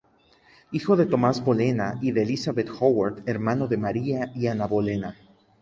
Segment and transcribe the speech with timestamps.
[0.71, 5.15] Hijo de Tomás Bolena y de Elizabeth Howard, hermano de María y Ana Bolena.